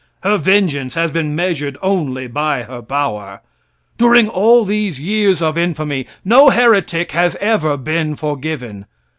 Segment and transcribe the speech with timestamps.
[0.23, 3.41] Her vengeance has been measured only by her power.
[3.99, 8.87] During all these years of infamy no heretic has ever been forgiven.